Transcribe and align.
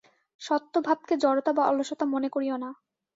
সত্ত্বভাবকে 0.41 1.13
জড়তা 1.17 1.51
বা 1.53 1.63
অলসতা 1.67 2.05
মনে 2.05 2.29
করিও 2.29 2.55
না। 2.57 2.69